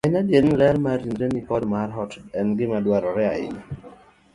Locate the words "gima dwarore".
2.59-3.25